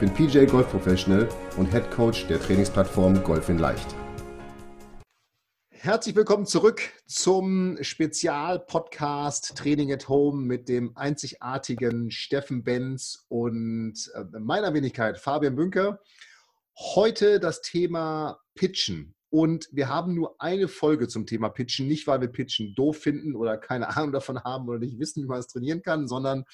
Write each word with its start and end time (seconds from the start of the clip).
bin 0.00 0.14
PJ 0.14 0.46
Golf 0.46 0.70
Professional 0.70 1.28
und 1.58 1.66
Head 1.66 1.90
Coach 1.90 2.26
der 2.26 2.40
Trainingsplattform 2.40 3.22
Golf 3.22 3.50
in 3.50 3.58
Leicht. 3.58 3.94
Herzlich 5.68 6.16
willkommen 6.16 6.46
zurück 6.46 6.80
zum 7.06 7.76
Spezial-Podcast 7.82 9.58
Training 9.58 9.92
at 9.92 10.08
Home 10.08 10.40
mit 10.40 10.70
dem 10.70 10.96
einzigartigen 10.96 12.10
Steffen 12.10 12.64
Benz 12.64 13.26
und 13.28 14.10
äh, 14.14 14.38
meiner 14.38 14.72
Wenigkeit 14.72 15.18
Fabian 15.18 15.54
Bünker. 15.54 16.00
Heute 16.78 17.38
das 17.38 17.60
Thema 17.60 18.40
Pitchen. 18.54 19.14
Und 19.28 19.68
wir 19.70 19.88
haben 19.88 20.14
nur 20.14 20.34
eine 20.38 20.66
Folge 20.66 21.08
zum 21.08 21.26
Thema 21.26 21.50
Pitchen, 21.50 21.86
nicht 21.86 22.06
weil 22.06 22.22
wir 22.22 22.28
Pitchen 22.28 22.74
doof 22.74 22.96
finden 22.96 23.36
oder 23.36 23.58
keine 23.58 23.94
Ahnung 23.94 24.12
davon 24.12 24.42
haben 24.44 24.66
oder 24.66 24.78
nicht 24.78 24.98
wissen, 24.98 25.22
wie 25.22 25.28
man 25.28 25.40
es 25.40 25.48
trainieren 25.48 25.82
kann, 25.82 26.08
sondern 26.08 26.44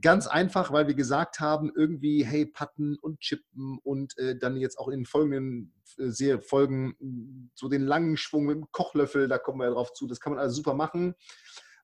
Ganz 0.00 0.26
einfach, 0.26 0.72
weil 0.72 0.86
wir 0.86 0.94
gesagt 0.94 1.40
haben, 1.40 1.70
irgendwie, 1.74 2.24
hey, 2.24 2.46
Patten 2.46 2.96
und 3.00 3.20
Chippen 3.20 3.78
und 3.82 4.16
äh, 4.18 4.36
dann 4.38 4.56
jetzt 4.56 4.78
auch 4.78 4.88
in 4.88 5.00
den 5.00 5.06
folgenden 5.06 5.74
äh, 5.98 6.38
Folgen 6.38 6.94
hm, 6.98 7.50
so 7.54 7.68
den 7.68 7.82
langen 7.82 8.16
Schwung 8.16 8.46
mit 8.46 8.56
dem 8.56 8.72
Kochlöffel, 8.72 9.28
da 9.28 9.38
kommen 9.38 9.58
wir 9.58 9.66
ja 9.66 9.72
drauf 9.72 9.92
zu, 9.92 10.06
das 10.06 10.20
kann 10.20 10.32
man 10.32 10.40
also 10.40 10.56
super 10.56 10.74
machen. 10.74 11.14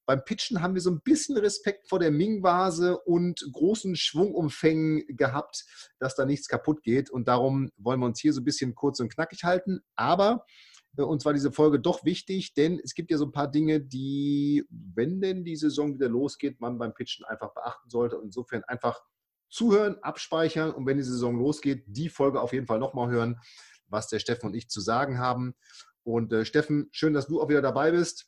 Beim 0.06 0.24
Pitchen 0.24 0.60
haben 0.60 0.74
wir 0.74 0.80
so 0.80 0.90
ein 0.90 1.02
bisschen 1.02 1.36
Respekt 1.36 1.88
vor 1.88 1.98
der 1.98 2.10
Ming-Vase 2.10 2.98
und 2.98 3.46
großen 3.52 3.94
Schwungumfängen 3.94 5.04
gehabt, 5.16 5.66
dass 5.98 6.16
da 6.16 6.24
nichts 6.24 6.48
kaputt 6.48 6.82
geht. 6.82 7.10
Und 7.10 7.28
darum 7.28 7.70
wollen 7.76 8.00
wir 8.00 8.06
uns 8.06 8.18
hier 8.18 8.32
so 8.32 8.40
ein 8.40 8.44
bisschen 8.44 8.74
kurz 8.74 8.98
und 8.98 9.12
knackig 9.14 9.44
halten. 9.44 9.82
Aber 9.94 10.46
äh, 10.96 11.02
uns 11.02 11.24
war 11.24 11.32
diese 11.32 11.52
Folge 11.52 11.80
doch 11.80 12.04
wichtig, 12.04 12.54
denn 12.54 12.80
es 12.82 12.94
gibt 12.94 13.10
ja 13.10 13.18
so 13.18 13.26
ein 13.26 13.32
paar 13.32 13.50
Dinge, 13.50 13.80
die, 13.80 14.64
wenn 14.70 15.20
denn 15.20 15.44
die 15.44 15.56
Saison 15.56 15.94
wieder 15.94 16.08
losgeht, 16.08 16.60
man 16.60 16.78
beim 16.78 16.94
Pitchen 16.94 17.24
einfach 17.24 17.54
beachten 17.54 17.88
sollte. 17.88 18.18
Und 18.18 18.26
insofern 18.26 18.64
einfach 18.64 19.00
zuhören, 19.48 19.96
abspeichern 20.02 20.70
und 20.70 20.86
wenn 20.86 20.96
die 20.96 21.02
Saison 21.02 21.36
losgeht, 21.36 21.84
die 21.86 22.08
Folge 22.08 22.40
auf 22.40 22.52
jeden 22.52 22.66
Fall 22.66 22.78
nochmal 22.78 23.10
hören, 23.10 23.40
was 23.88 24.08
der 24.08 24.20
Steffen 24.20 24.46
und 24.46 24.54
ich 24.54 24.68
zu 24.68 24.80
sagen 24.80 25.18
haben. 25.18 25.54
Und 26.02 26.32
äh, 26.32 26.44
Steffen, 26.44 26.88
schön, 26.92 27.12
dass 27.12 27.26
du 27.26 27.40
auch 27.40 27.48
wieder 27.48 27.62
dabei 27.62 27.90
bist. 27.90 28.26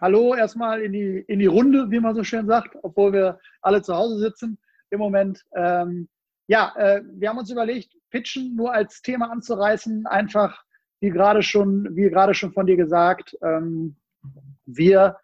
Hallo 0.00 0.34
erstmal 0.34 0.82
in 0.82 0.92
die, 0.92 1.24
in 1.28 1.38
die 1.38 1.46
Runde, 1.46 1.90
wie 1.90 2.00
man 2.00 2.14
so 2.14 2.24
schön 2.24 2.46
sagt, 2.46 2.76
obwohl 2.82 3.12
wir 3.12 3.38
alle 3.60 3.82
zu 3.82 3.94
Hause 3.94 4.18
sitzen 4.18 4.58
im 4.90 4.98
Moment. 4.98 5.44
Ähm, 5.54 6.08
ja, 6.48 6.74
äh, 6.76 7.02
wir 7.04 7.28
haben 7.28 7.38
uns 7.38 7.50
überlegt, 7.50 7.94
Pitchen 8.10 8.56
nur 8.56 8.72
als 8.72 9.00
Thema 9.02 9.30
anzureißen, 9.30 10.06
einfach 10.06 10.64
wie 11.02 11.10
gerade 11.10 11.42
schon, 11.42 11.88
wie 11.96 12.08
gerade 12.08 12.32
schon 12.32 12.52
von 12.52 12.64
dir 12.64 12.76
gesagt, 12.76 13.36
ähm, 13.42 13.96
wir 14.66 15.16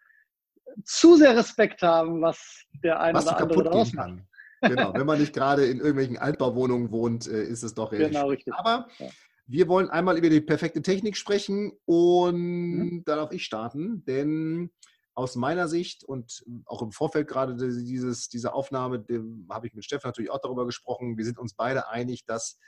zu 0.83 1.15
sehr 1.15 1.35
Respekt 1.37 1.81
haben, 1.81 2.21
was 2.21 2.65
der 2.83 2.99
eine 2.99 3.17
was 3.17 3.27
oder 3.27 3.37
andere 3.39 3.63
daraus 3.63 3.93
macht. 3.93 4.19
Genau, 4.61 4.93
wenn 4.93 5.05
man 5.05 5.19
nicht 5.21 5.33
gerade 5.33 5.65
in 5.65 5.77
irgendwelchen 5.77 6.17
Altbauwohnungen 6.17 6.91
wohnt, 6.91 7.27
äh, 7.27 7.43
ist 7.43 7.63
es 7.63 7.73
doch 7.73 7.91
Genau, 7.91 8.27
richtig. 8.27 8.53
Aber 8.55 8.87
ja. 8.97 9.07
wir 9.47 9.69
wollen 9.69 9.89
einmal 9.89 10.17
über 10.17 10.29
die 10.29 10.41
perfekte 10.41 10.81
Technik 10.81 11.15
sprechen 11.15 11.71
und 11.85 12.35
mhm. 12.35 13.03
da 13.05 13.15
darf 13.15 13.31
ich 13.31 13.45
starten, 13.45 14.03
denn 14.03 14.71
aus 15.15 15.37
meiner 15.37 15.69
Sicht 15.69 16.03
und 16.03 16.43
auch 16.65 16.81
im 16.81 16.91
Vorfeld 16.91 17.29
gerade 17.29 17.55
dieses, 17.55 18.27
dieser 18.27 18.53
Aufnahme, 18.53 19.05
habe 19.49 19.67
ich 19.67 19.73
mit 19.73 19.85
Stefan 19.85 20.09
natürlich 20.09 20.31
auch 20.31 20.41
darüber 20.41 20.65
gesprochen. 20.65 21.17
Wir 21.17 21.23
sind 21.23 21.39
uns 21.39 21.53
beide 21.53 21.87
einig, 21.87 22.25
dass 22.25 22.59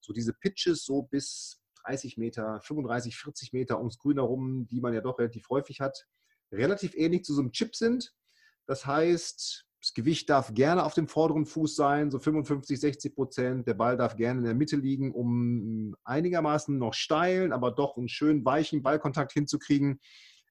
so 0.00 0.12
diese 0.12 0.32
Pitches 0.32 0.84
so 0.84 1.02
bis 1.02 1.61
30 1.84 2.16
Meter, 2.18 2.60
35, 2.60 3.16
40 3.16 3.52
Meter 3.52 3.78
ums 3.78 3.98
Grün 3.98 4.18
herum, 4.18 4.66
die 4.68 4.80
man 4.80 4.94
ja 4.94 5.00
doch 5.00 5.18
relativ 5.18 5.48
häufig 5.48 5.80
hat, 5.80 6.06
relativ 6.50 6.94
ähnlich 6.94 7.24
zu 7.24 7.34
so 7.34 7.40
einem 7.40 7.52
Chip 7.52 7.74
sind. 7.74 8.14
Das 8.66 8.86
heißt, 8.86 9.66
das 9.82 9.94
Gewicht 9.94 10.30
darf 10.30 10.54
gerne 10.54 10.84
auf 10.84 10.94
dem 10.94 11.08
vorderen 11.08 11.44
Fuß 11.44 11.74
sein, 11.74 12.12
so 12.12 12.20
55, 12.20 12.78
60 12.78 13.14
Prozent. 13.16 13.66
Der 13.66 13.74
Ball 13.74 13.96
darf 13.96 14.16
gerne 14.16 14.38
in 14.38 14.44
der 14.44 14.54
Mitte 14.54 14.76
liegen, 14.76 15.12
um 15.12 15.96
einigermaßen 16.04 16.78
noch 16.78 16.94
steilen, 16.94 17.52
aber 17.52 17.72
doch 17.72 17.96
einen 17.96 18.08
schönen 18.08 18.44
weichen 18.44 18.82
Ballkontakt 18.84 19.32
hinzukriegen. 19.32 20.00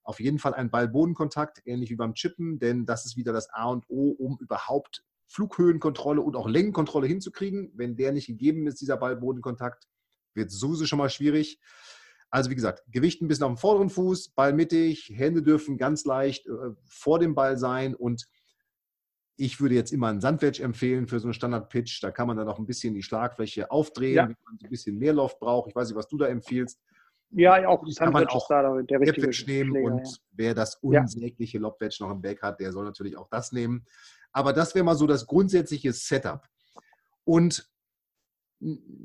Auf 0.04 0.20
jeden 0.20 0.38
Fall 0.38 0.54
ein 0.54 0.70
Ball-Bodenkontakt, 0.70 1.62
ähnlich 1.66 1.92
wie 1.92 1.96
beim 1.96 2.14
Chippen, 2.14 2.60
denn 2.60 2.86
das 2.86 3.06
ist 3.06 3.16
wieder 3.16 3.32
das 3.32 3.50
A 3.54 3.70
und 3.70 3.86
O, 3.88 4.10
um 4.10 4.38
überhaupt 4.42 5.06
Flughöhenkontrolle 5.28 6.20
und 6.20 6.36
auch 6.36 6.50
Längenkontrolle 6.50 7.08
hinzukriegen. 7.08 7.72
Wenn 7.74 7.96
der 7.96 8.12
nicht 8.12 8.28
gegeben 8.28 8.68
ist, 8.68 8.82
dieser 8.82 8.98
Ball-Bodenkontakt, 8.98 9.88
wird 10.34 10.52
sowieso 10.52 10.86
schon 10.86 11.00
mal 11.00 11.10
schwierig. 11.10 11.60
Also 12.30 12.50
wie 12.50 12.56
gesagt, 12.56 12.84
Gewicht 12.90 13.22
ein 13.22 13.28
bisschen 13.28 13.44
auf 13.44 13.52
dem 13.52 13.58
vorderen 13.58 13.90
Fuß, 13.90 14.30
Ball 14.30 14.54
mittig, 14.54 15.12
Hände 15.14 15.44
dürfen 15.44 15.78
ganz 15.78 16.06
leicht 16.06 16.48
äh, 16.48 16.52
vor 16.86 17.20
dem 17.20 17.36
Ball 17.36 17.58
sein 17.58 17.94
und 17.94 18.26
ich 19.36 19.60
würde 19.60 19.76
jetzt 19.76 19.92
immer 19.92 20.08
einen 20.08 20.22
Sandwedge 20.22 20.62
empfehlen 20.62 21.08
für 21.08 21.20
so 21.20 21.28
einen 21.28 21.34
Standard-Pitch. 21.34 22.04
Da 22.04 22.12
kann 22.12 22.28
man 22.28 22.38
dann 22.38 22.48
auch 22.48 22.60
ein 22.60 22.68
bisschen 22.68 22.94
die 22.94 23.02
Schlagfläche 23.02 23.72
aufdrehen, 23.72 24.16
ja. 24.16 24.24
wenn 24.24 24.38
man 24.46 24.58
so 24.60 24.68
ein 24.68 24.70
bisschen 24.70 24.98
mehr 24.98 25.14
Loft 25.14 25.40
braucht. 25.40 25.70
Ich 25.70 25.76
weiß 25.76 25.88
nicht, 25.90 25.98
was 25.98 26.08
du 26.08 26.18
da 26.18 26.28
empfiehlst. 26.28 26.80
Ja, 27.32 27.68
auch 27.68 27.82
ein 27.82 27.92
Sandwedge 27.92 28.38
ist 28.38 28.48
da 28.50 28.82
der 28.82 29.00
richtige 29.00 29.28
nehmen 29.28 29.72
Schläger, 29.72 29.86
und 29.86 30.06
ja. 30.06 30.14
wer 30.32 30.54
das 30.54 30.76
unsägliche 30.76 31.58
ja. 31.58 31.62
Lobwedge 31.62 31.98
noch 32.02 32.12
im 32.12 32.22
Back 32.22 32.42
hat, 32.42 32.60
der 32.60 32.72
soll 32.72 32.86
natürlich 32.86 33.18
auch 33.18 33.30
das 33.30 33.52
nehmen. 33.52 33.86
Aber 34.32 34.54
das 34.54 34.76
wäre 34.76 34.86
mal 34.86 34.96
so 34.96 35.08
das 35.08 35.26
grundsätzliche 35.26 35.92
Setup. 35.94 36.48
Und 37.24 37.71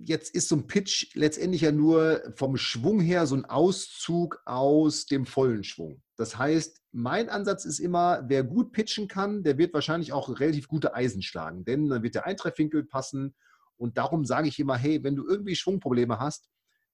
jetzt 0.02 0.34
ist 0.34 0.48
so 0.48 0.56
ein 0.56 0.66
Pitch 0.66 1.14
letztendlich 1.14 1.62
ja 1.62 1.72
nur 1.72 2.22
vom 2.34 2.56
Schwung 2.56 3.00
her 3.00 3.26
so 3.26 3.34
ein 3.34 3.46
Auszug 3.46 4.40
aus 4.44 5.06
dem 5.06 5.24
vollen 5.24 5.64
Schwung. 5.64 6.02
Das 6.16 6.38
heißt, 6.38 6.82
mein 6.92 7.28
Ansatz 7.28 7.64
ist 7.64 7.78
immer, 7.78 8.24
wer 8.26 8.44
gut 8.44 8.72
pitchen 8.72 9.08
kann, 9.08 9.42
der 9.42 9.58
wird 9.58 9.74
wahrscheinlich 9.74 10.12
auch 10.12 10.28
relativ 10.40 10.68
gute 10.68 10.94
Eisen 10.94 11.22
schlagen, 11.22 11.64
denn 11.64 11.88
dann 11.88 12.02
wird 12.02 12.14
der 12.14 12.26
Eintreffwinkel 12.26 12.84
passen. 12.84 13.34
Und 13.76 13.98
darum 13.98 14.24
sage 14.24 14.48
ich 14.48 14.58
immer, 14.58 14.76
hey, 14.76 15.02
wenn 15.04 15.16
du 15.16 15.26
irgendwie 15.26 15.56
Schwungprobleme 15.56 16.18
hast, 16.18 16.48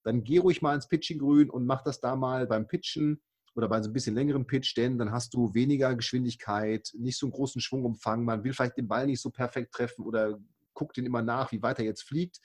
dann 0.04 0.24
geh 0.24 0.38
ruhig 0.38 0.62
mal 0.62 0.74
ins 0.74 0.88
Pitching-Grün 0.88 1.50
und 1.50 1.66
mach 1.66 1.82
das 1.82 2.00
da 2.00 2.16
mal 2.16 2.46
beim 2.46 2.66
Pitchen 2.66 3.20
oder 3.54 3.68
bei 3.68 3.82
so 3.82 3.90
ein 3.90 3.92
bisschen 3.92 4.14
längeren 4.14 4.46
Pitch, 4.46 4.76
denn 4.76 4.98
dann 4.98 5.12
hast 5.12 5.34
du 5.34 5.54
weniger 5.54 5.94
Geschwindigkeit, 5.94 6.90
nicht 6.96 7.18
so 7.18 7.26
einen 7.26 7.32
großen 7.32 7.60
Schwungumfang. 7.60 8.24
Man 8.24 8.42
will 8.42 8.52
vielleicht 8.52 8.78
den 8.78 8.88
Ball 8.88 9.06
nicht 9.06 9.20
so 9.20 9.30
perfekt 9.30 9.74
treffen 9.74 10.04
oder 10.04 10.38
guckt 10.75 10.97
den 10.97 11.06
immer 11.06 11.22
nach, 11.22 11.53
wie 11.53 11.62
weit 11.62 11.78
er 11.78 11.84
jetzt 11.84 12.03
fliegt. 12.03 12.41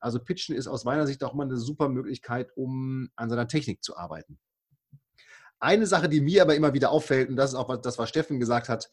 Also 0.00 0.20
Pitchen 0.20 0.54
ist 0.54 0.68
aus 0.68 0.84
meiner 0.84 1.06
Sicht 1.06 1.22
auch 1.24 1.34
mal 1.34 1.44
eine 1.44 1.56
super 1.56 1.88
Möglichkeit, 1.88 2.50
um 2.56 3.10
an 3.16 3.30
seiner 3.30 3.48
Technik 3.48 3.82
zu 3.82 3.96
arbeiten. 3.96 4.38
Eine 5.60 5.86
Sache, 5.86 6.08
die 6.08 6.20
mir 6.20 6.42
aber 6.42 6.54
immer 6.54 6.72
wieder 6.72 6.90
auffällt, 6.90 7.28
und 7.28 7.36
das 7.36 7.50
ist 7.50 7.56
auch 7.56 7.76
das, 7.80 7.98
was 7.98 8.08
Steffen 8.08 8.38
gesagt 8.38 8.68
hat, 8.68 8.90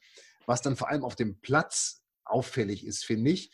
was 0.47 0.61
dann 0.61 0.75
vor 0.75 0.89
allem 0.89 1.03
auf 1.03 1.15
dem 1.15 1.39
Platz 1.41 2.03
auffällig 2.23 2.85
ist, 2.85 3.05
finde 3.05 3.31
ich, 3.31 3.51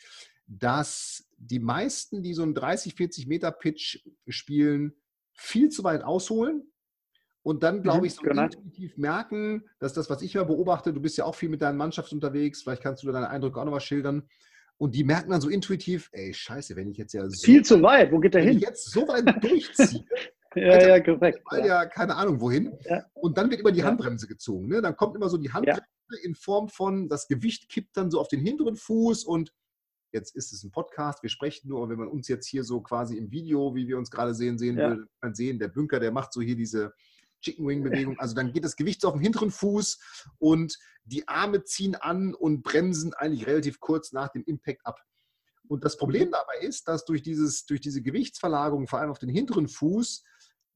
dass 0.48 1.28
die 1.38 1.60
meisten, 1.60 2.24
die 2.24 2.34
so 2.34 2.44
einen 2.44 2.54
30, 2.54 2.96
40 2.96 3.28
Meter 3.28 3.52
Pitch 3.52 4.00
spielen, 4.28 4.94
viel 5.34 5.70
zu 5.70 5.84
weit 5.84 6.04
ausholen 6.04 6.72
und 7.44 7.64
dann, 7.64 7.82
glaube 7.82 8.00
mhm, 8.00 8.06
ich, 8.06 8.16
so 8.16 8.22
genau. 8.22 8.44
intuitiv 8.44 8.98
merken, 8.98 9.66
dass 9.80 9.94
das, 9.94 10.10
was 10.10 10.22
ich 10.22 10.34
ja 10.34 10.44
beobachte, 10.44 10.94
du 10.94 11.02
bist 11.02 11.18
ja 11.18 11.26
auch 11.26 11.36
viel 11.36 11.50
mit 11.50 11.62
deinen 11.62 11.78
Mannschaft 11.78 12.14
unterwegs, 12.14 12.64
vielleicht 12.64 12.84
kannst 12.84 13.04
du 13.04 13.12
deine 13.12 13.30
Eindrücke 13.30 13.60
auch 13.60 13.66
nochmal 13.66 13.82
schildern, 13.82 14.28
und 14.82 14.96
die 14.96 15.04
merken 15.04 15.30
dann 15.30 15.42
so 15.42 15.48
intuitiv, 15.48 16.10
ey, 16.12 16.34
scheiße, 16.34 16.76
wenn 16.76 16.90
ich 16.90 16.98
jetzt 16.98 17.14
ja 17.14 17.30
so. 17.30 17.46
Viel 17.46 17.64
zu 17.64 17.84
weit, 17.84 18.12
wo 18.12 18.18
geht 18.18 18.34
der 18.34 18.42
hin? 18.42 18.50
Wenn 18.50 18.58
ich 18.58 18.64
jetzt 18.64 18.90
so 18.90 19.08
weit 19.08 19.28
durchziehe. 19.44 20.04
ja, 20.56 20.72
Alter, 20.72 20.88
ja, 20.90 21.00
korrekt. 21.00 21.40
Weil 21.52 21.60
ja. 21.60 21.66
ja 21.68 21.86
keine 21.86 22.16
Ahnung 22.16 22.42
wohin. 22.42 22.76
Ja. 22.90 23.06
Und 23.14 23.38
dann 23.38 23.52
wird 23.52 23.60
immer 23.60 23.72
die 23.72 23.84
Handbremse 23.84 24.26
gezogen. 24.26 24.70
Ne? 24.70 24.82
Dann 24.82 24.96
kommt 24.96 25.16
immer 25.16 25.30
so 25.30 25.38
die 25.38 25.54
Handbremse 25.54 25.84
in 26.24 26.34
Form 26.34 26.68
von, 26.68 27.10
das 27.10 27.28
Gewicht 27.28 27.70
kippt 27.70 27.96
dann 27.96 28.10
so 28.10 28.20
auf 28.20 28.28
den 28.28 28.40
hinteren 28.40 28.76
Fuß 28.76 29.24
und 29.24 29.54
jetzt 30.14 30.36
ist 30.36 30.52
es 30.52 30.64
ein 30.64 30.72
Podcast, 30.72 31.22
wir 31.22 31.30
sprechen 31.30 31.70
nur, 31.70 31.88
wenn 31.88 32.00
man 32.00 32.08
uns 32.08 32.28
jetzt 32.28 32.48
hier 32.48 32.64
so 32.64 32.82
quasi 32.82 33.18
im 33.18 33.30
Video, 33.30 33.76
wie 33.76 33.88
wir 33.88 34.00
uns 34.00 34.10
gerade 34.10 34.34
sehen, 34.34 34.58
sehen 34.58 34.78
würde, 34.78 35.06
man 35.22 35.36
sehen, 35.36 35.60
der 35.60 35.68
Bünker, 35.68 36.00
der 36.00 36.12
macht 36.12 36.34
so 36.34 36.42
hier 36.42 36.56
diese 36.56 36.92
Chicken 37.42 37.68
Wing 37.68 37.84
Bewegung. 37.84 38.20
Also 38.20 38.36
dann 38.36 38.54
geht 38.54 38.64
das 38.64 38.76
Gewicht 38.76 39.04
auf 39.06 39.14
dem 39.14 39.22
hinteren 39.22 39.52
Fuß 39.52 40.00
und 40.40 40.78
die 41.04 41.28
Arme 41.28 41.64
ziehen 41.64 41.96
an 41.96 42.34
und 42.34 42.64
bremsen 42.64 43.14
eigentlich 43.14 43.48
relativ 43.48 43.80
kurz 43.80 44.12
nach 44.12 44.30
dem 44.30 44.44
Impact 44.46 44.86
ab. 44.86 45.00
Und 45.68 45.86
das 45.86 45.98
Problem 45.98 46.28
mhm. 46.28 46.32
dabei 46.32 46.58
ist, 46.62 46.88
dass 46.88 47.06
durch, 47.06 47.22
dieses, 47.22 47.66
durch 47.66 47.82
diese 47.82 48.02
Gewichtsverlagerung, 48.02 48.88
vor 48.88 49.00
allem 49.00 49.12
auf 49.12 49.20
den 49.20 49.30
hinteren 49.30 49.68
Fuß, 49.68 50.24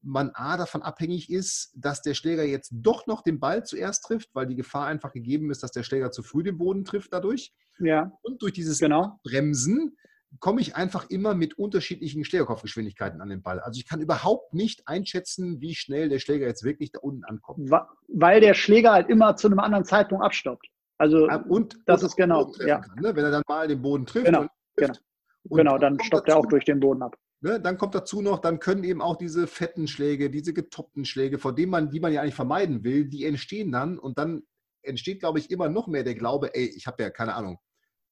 man 0.02 0.30
A 0.34 0.56
davon 0.56 0.82
abhängig 0.82 1.30
ist, 1.30 1.72
dass 1.74 2.00
der 2.00 2.14
Schläger 2.14 2.44
jetzt 2.44 2.70
doch 2.72 3.06
noch 3.06 3.22
den 3.22 3.40
Ball 3.40 3.64
zuerst 3.64 4.04
trifft, 4.04 4.30
weil 4.34 4.46
die 4.46 4.54
Gefahr 4.54 4.86
einfach 4.86 5.12
gegeben 5.12 5.50
ist, 5.50 5.62
dass 5.62 5.72
der 5.72 5.82
Schläger 5.82 6.12
zu 6.12 6.22
früh 6.22 6.42
den 6.42 6.58
Boden 6.58 6.84
trifft 6.84 7.12
dadurch. 7.12 7.52
Ja. 7.78 8.12
Und 8.22 8.40
durch 8.42 8.52
dieses 8.52 8.78
genau. 8.78 9.20
Bremsen 9.24 9.96
komme 10.40 10.60
ich 10.60 10.76
einfach 10.76 11.10
immer 11.10 11.34
mit 11.34 11.58
unterschiedlichen 11.58 12.24
Schlägerkopfgeschwindigkeiten 12.24 13.20
an 13.20 13.28
den 13.28 13.42
Ball. 13.42 13.60
Also 13.60 13.78
ich 13.78 13.88
kann 13.88 14.00
überhaupt 14.00 14.54
nicht 14.54 14.86
einschätzen, 14.86 15.60
wie 15.60 15.74
schnell 15.74 16.08
der 16.08 16.18
Schläger 16.18 16.46
jetzt 16.46 16.64
wirklich 16.64 16.92
da 16.92 17.00
unten 17.00 17.24
ankommt. 17.24 17.70
Weil 18.08 18.40
der 18.40 18.54
Schläger 18.54 18.92
halt 18.92 19.08
immer 19.08 19.36
zu 19.36 19.48
einem 19.48 19.58
anderen 19.58 19.84
Zeitpunkt 19.84 20.24
abstaubt. 20.24 20.66
Also 20.98 21.28
und 21.48 21.78
das 21.86 22.02
ist 22.02 22.16
genau. 22.16 22.52
Ja. 22.66 22.78
Kann, 22.78 23.02
ne? 23.02 23.14
Wenn 23.14 23.24
er 23.24 23.30
dann 23.30 23.42
mal 23.46 23.68
den 23.68 23.82
Boden 23.82 24.06
trifft. 24.06 24.26
Genau, 24.26 24.46
trifft, 24.76 25.02
genau. 25.44 25.56
genau 25.56 25.78
dann, 25.78 25.98
dann 25.98 26.06
stoppt 26.06 26.28
er 26.28 26.38
auch 26.38 26.46
durch 26.46 26.64
den 26.64 26.80
Boden 26.80 27.02
ab. 27.02 27.16
Ne? 27.40 27.60
Dann 27.60 27.76
kommt 27.76 27.94
dazu 27.94 28.22
noch, 28.22 28.38
dann 28.38 28.60
können 28.60 28.82
eben 28.82 29.02
auch 29.02 29.16
diese 29.16 29.46
fetten 29.46 29.88
Schläge, 29.88 30.30
diese 30.30 30.54
getoppten 30.54 31.04
Schläge, 31.04 31.38
vor 31.38 31.54
denen 31.54 31.70
man, 31.70 31.90
die 31.90 32.00
man 32.00 32.12
ja 32.12 32.22
eigentlich 32.22 32.34
vermeiden 32.34 32.82
will, 32.82 33.04
die 33.04 33.26
entstehen 33.26 33.72
dann 33.72 33.98
und 33.98 34.18
dann 34.18 34.42
entsteht, 34.82 35.20
glaube 35.20 35.38
ich, 35.38 35.50
immer 35.50 35.68
noch 35.68 35.86
mehr 35.86 36.02
der 36.02 36.14
Glaube, 36.14 36.54
ey, 36.54 36.72
ich 36.74 36.86
habe 36.86 37.02
ja 37.02 37.10
keine 37.10 37.34
Ahnung, 37.34 37.58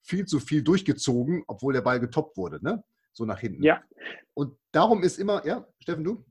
viel 0.04 0.26
zu 0.26 0.38
viel 0.38 0.62
durchgezogen, 0.62 1.42
obwohl 1.46 1.72
der 1.72 1.80
Ball 1.80 1.98
getoppt 1.98 2.36
wurde, 2.36 2.62
ne? 2.62 2.84
So 3.12 3.24
nach 3.24 3.38
hinten. 3.38 3.62
Ja. 3.62 3.82
Und 4.34 4.56
darum 4.72 5.02
ist 5.02 5.18
immer, 5.18 5.44
ja, 5.46 5.66
Steffen, 5.80 6.04
du? 6.04 6.24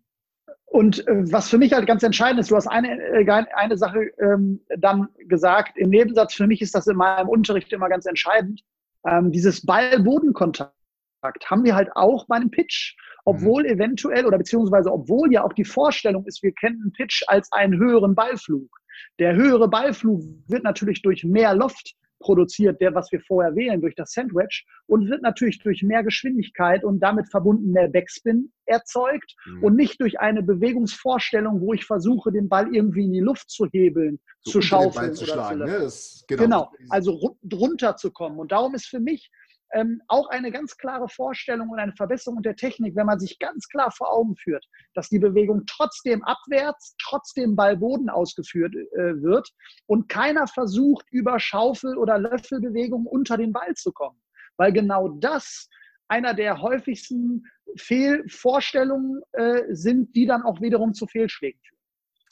Und 0.65 1.07
äh, 1.07 1.31
was 1.31 1.49
für 1.49 1.57
mich 1.57 1.73
halt 1.73 1.85
ganz 1.87 2.03
entscheidend 2.03 2.39
ist, 2.39 2.51
du 2.51 2.55
hast 2.55 2.67
eine, 2.67 2.99
äh, 2.99 3.45
eine 3.55 3.77
Sache 3.77 4.11
ähm, 4.19 4.61
dann 4.77 5.09
gesagt, 5.27 5.77
im 5.77 5.89
Nebensatz, 5.89 6.33
für 6.33 6.47
mich 6.47 6.61
ist 6.61 6.75
das 6.75 6.87
in 6.87 6.97
meinem 6.97 7.29
Unterricht 7.29 7.71
immer 7.71 7.89
ganz 7.89 8.05
entscheidend, 8.05 8.63
ähm, 9.05 9.31
dieses 9.31 9.65
Ball-Boden-Kontakt 9.65 10.73
haben 11.45 11.63
wir 11.63 11.75
halt 11.75 11.89
auch 11.95 12.27
bei 12.27 12.35
einem 12.35 12.51
Pitch, 12.51 12.95
obwohl 13.23 13.63
mhm. 13.63 13.69
eventuell 13.69 14.25
oder 14.25 14.37
beziehungsweise 14.37 14.91
obwohl 14.91 15.31
ja 15.31 15.43
auch 15.43 15.53
die 15.53 15.63
Vorstellung 15.63 16.25
ist, 16.25 16.43
wir 16.43 16.53
kennen 16.53 16.81
einen 16.81 16.91
Pitch 16.91 17.23
als 17.27 17.51
einen 17.51 17.77
höheren 17.79 18.15
Ballflug. 18.15 18.69
Der 19.19 19.35
höhere 19.35 19.69
Ballflug 19.69 20.21
wird 20.47 20.63
natürlich 20.63 21.01
durch 21.01 21.23
mehr 21.23 21.53
Loft 21.53 21.95
produziert, 22.23 22.81
der, 22.81 22.95
was 22.95 23.11
wir 23.11 23.21
vorher 23.21 23.55
wählen, 23.55 23.81
durch 23.81 23.95
das 23.95 24.13
Sandwich 24.13 24.65
und 24.87 25.09
wird 25.09 25.21
natürlich 25.21 25.59
durch 25.59 25.83
mehr 25.83 26.03
Geschwindigkeit 26.03 26.83
und 26.83 26.99
damit 26.99 27.29
verbunden 27.29 27.71
mehr 27.71 27.89
Backspin 27.89 28.51
erzeugt 28.65 29.36
mhm. 29.45 29.63
und 29.63 29.75
nicht 29.75 30.00
durch 30.01 30.19
eine 30.19 30.44
Bewegungsvorstellung, 30.44 31.62
wo 31.62 31.74
ich 31.74 31.86
versuche, 31.86 32.31
den 32.31 32.50
Ball 32.50 32.74
irgendwie 32.74 33.06
in 33.06 33.13
die 33.13 33.19
Luft 33.19 33.50
zu 33.50 33.68
hebeln, 33.71 34.19
so 34.42 34.51
zu 34.51 34.62
schaufeln. 34.62 35.13
Zu 35.13 35.25
schlagen, 35.25 35.60
ne? 35.60 35.80
das, 35.80 36.24
genau. 36.27 36.44
genau, 36.44 36.71
also 36.89 37.38
drunter 37.44 37.95
zu 37.95 38.12
kommen. 38.12 38.39
Und 38.39 38.51
darum 38.51 38.75
ist 38.75 38.88
für 38.88 39.00
mich 39.00 39.30
ähm, 39.74 40.01
auch 40.07 40.30
eine 40.30 40.51
ganz 40.51 40.77
klare 40.77 41.10
Vorstellung 41.10 41.69
und 41.69 41.80
eine 41.80 41.94
Verbesserung 41.94 42.42
der 42.42 42.56
Technik, 42.56 42.95
wenn 42.95 43.07
man 43.07 43.19
sich 43.19 43.39
ganz 43.39 43.68
klar 43.68 43.92
vor 43.92 44.13
Augen 44.13 44.36
führt, 44.36 44.66
dass 44.94 45.09
die 45.09 45.19
Bewegung 45.19 45.63
trotzdem 45.66 46.24
abwärts, 46.24 46.95
trotzdem 47.01 47.56
Ballboden 47.56 48.09
ausgeführt 48.09 48.75
äh, 48.75 49.21
wird 49.21 49.50
und 49.88 50.07
keiner 50.09 50.48
versucht, 50.48 51.06
über 51.12 51.39
Schaufel- 51.39 51.98
oder 51.98 52.19
Löffelbewegungen 52.19 53.07
unter 53.07 53.38
den 53.38 53.51
Ball 53.51 53.74
zu 53.74 53.92
kommen. 53.92 54.19
Weil 54.57 54.71
genau 54.71 55.09
das 55.09 55.68
einer 56.07 56.33
der 56.33 56.61
häufigsten 56.61 57.45
Fehlvorstellungen 57.75 59.21
äh, 59.33 59.63
sind, 59.69 60.15
die 60.15 60.25
dann 60.25 60.44
auch 60.44 60.61
wiederum 60.61 60.94
zu 60.94 61.07
Fehlschlägen 61.07 61.59
führen. 61.61 61.73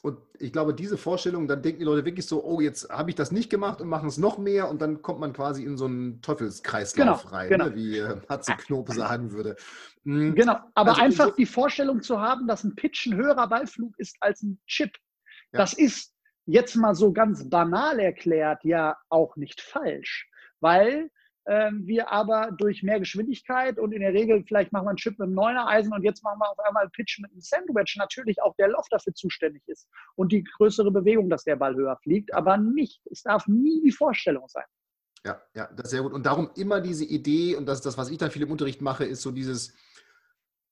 Und 0.03 0.18
ich 0.39 0.51
glaube, 0.51 0.73
diese 0.73 0.97
Vorstellung, 0.97 1.47
dann 1.47 1.62
denken 1.62 1.79
die 1.79 1.85
Leute 1.85 2.06
wirklich 2.06 2.25
so, 2.25 2.44
oh, 2.44 2.59
jetzt 2.59 2.89
habe 2.89 3.12
ich 3.12 3.15
das 3.15 3.31
nicht 3.31 3.51
gemacht 3.51 3.81
und 3.81 3.88
machen 3.88 4.09
es 4.09 4.18
noch 4.18 4.39
mehr 4.39 4.68
und 4.68 4.81
dann 4.81 5.03
kommt 5.03 5.19
man 5.19 5.31
quasi 5.31 5.63
in 5.63 5.77
so 5.77 5.85
einen 5.85 6.23
Teufelskreislauf 6.23 7.23
genau, 7.23 7.35
rein, 7.35 7.50
genau. 7.50 7.65
Ne, 7.65 7.75
wie 7.75 8.00
äh, 8.00 8.19
Hatze 8.27 8.53
Knope 8.53 8.94
sagen 8.94 9.31
würde. 9.31 9.56
Mhm. 10.03 10.33
Genau, 10.33 10.57
aber 10.74 10.91
also, 10.91 11.01
einfach 11.01 11.35
die 11.35 11.45
Vorstellung 11.45 12.01
zu 12.01 12.19
haben, 12.19 12.47
dass 12.47 12.63
ein 12.63 12.75
Pitch 12.75 13.06
ein 13.06 13.15
höherer 13.15 13.47
Ballflug 13.47 13.94
ist 14.00 14.17
als 14.21 14.41
ein 14.41 14.59
Chip, 14.65 14.97
ja. 15.51 15.59
das 15.59 15.74
ist 15.74 16.15
jetzt 16.47 16.75
mal 16.75 16.95
so 16.95 17.13
ganz 17.13 17.47
banal 17.47 18.00
erklärt 18.00 18.63
ja 18.63 18.97
auch 19.09 19.35
nicht 19.35 19.62
falsch, 19.62 20.27
weil 20.62 21.12
ähm, 21.47 21.85
wir 21.85 22.11
aber 22.11 22.51
durch 22.57 22.83
mehr 22.83 22.99
Geschwindigkeit 22.99 23.79
und 23.79 23.93
in 23.93 24.01
der 24.01 24.13
Regel 24.13 24.43
vielleicht 24.47 24.71
machen 24.71 24.85
wir 24.85 24.89
einen 24.89 24.97
Chip 24.97 25.17
mit 25.17 25.27
einem 25.27 25.35
Neuner 25.35 25.67
Eisen 25.67 25.93
und 25.93 26.03
jetzt 26.03 26.23
machen 26.23 26.39
wir 26.39 26.49
auf 26.49 26.59
einmal 26.59 26.83
einen 26.83 26.91
Pitch 26.91 27.19
mit 27.19 27.31
einem 27.31 27.41
Sandwich, 27.41 27.95
natürlich 27.97 28.41
auch 28.41 28.55
der 28.57 28.69
Loft 28.69 28.91
dafür 28.93 29.13
zuständig 29.13 29.63
ist 29.67 29.88
und 30.15 30.31
die 30.31 30.43
größere 30.43 30.91
Bewegung, 30.91 31.29
dass 31.29 31.43
der 31.43 31.55
Ball 31.55 31.75
höher 31.75 31.97
fliegt, 32.03 32.33
aber 32.33 32.57
nicht, 32.57 33.01
es 33.09 33.23
darf 33.23 33.47
nie 33.47 33.81
die 33.81 33.91
Vorstellung 33.91 34.47
sein. 34.47 34.65
Ja, 35.25 35.41
ja, 35.53 35.67
das 35.67 35.85
ist 35.85 35.91
sehr 35.91 36.01
gut. 36.01 36.13
Und 36.13 36.25
darum 36.25 36.49
immer 36.55 36.81
diese 36.81 37.05
Idee, 37.05 37.55
und 37.55 37.67
das 37.67 37.79
ist 37.79 37.85
das, 37.85 37.97
was 37.97 38.09
ich 38.09 38.17
dann 38.17 38.31
viel 38.31 38.41
im 38.41 38.51
Unterricht 38.51 38.81
mache, 38.81 39.05
ist 39.05 39.21
so 39.21 39.31
dieses 39.31 39.75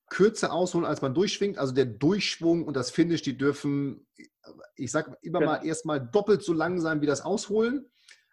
kürzer 0.10 0.52
ausholen, 0.52 0.88
als 0.88 1.04
man 1.04 1.14
durchschwingt. 1.14 1.60
Also 1.60 1.74
der 1.74 1.86
Durchschwung 1.86 2.66
und 2.66 2.76
das 2.76 2.90
Finish, 2.90 3.22
die 3.22 3.38
dürfen, 3.38 4.08
ich 4.76 4.92
sage 4.92 5.16
immer 5.22 5.40
genau. 5.40 5.52
mal, 5.52 5.66
erstmal 5.66 6.00
doppelt 6.00 6.42
so 6.42 6.54
lang 6.54 6.80
sein 6.82 7.02
wie 7.02 7.06
das 7.06 7.22
Ausholen 7.22 7.92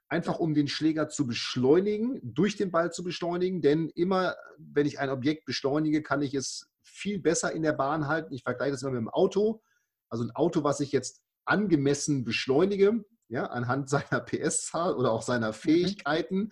einfach 0.08 0.38
um 0.38 0.55
den 0.55 0.69
Schläger 0.69 1.08
zu 1.08 1.26
beschleunigen, 1.26 2.20
durch 2.23 2.56
den 2.56 2.70
Ball 2.70 2.93
zu 2.93 3.03
beschleunigen. 3.03 3.61
Denn 3.61 3.91
immer, 3.91 4.37
wenn 4.58 4.87
ich 4.87 4.99
ein 4.99 5.11
Objekt 5.11 5.44
beschleunige, 5.44 6.03
kann 6.03 6.23
ich 6.23 6.35
es 6.35 6.69
viel 6.82 7.20
besser 7.20 7.53
in 7.53 7.62
der 7.62 7.73
Bahn 7.73 8.06
halten. 8.06 8.32
Ich 8.32 8.43
vergleiche 8.43 8.73
das 8.73 8.82
immer 8.82 8.93
mit 8.93 9.00
dem 9.00 9.08
Auto. 9.08 9.62
Also 10.08 10.25
ein 10.25 10.31
Auto, 10.31 10.62
was 10.62 10.81
ich 10.81 10.93
jetzt 10.93 11.23
angemessen 11.44 12.25
beschleunige, 12.25 13.05
ja, 13.29 13.47
anhand 13.47 13.88
seiner 13.91 14.20
PS-Zahl 14.20 14.94
oder 14.94 15.12
auch 15.12 15.23
seiner 15.23 15.49
mhm. 15.49 15.55
Fähigkeiten, 15.55 16.50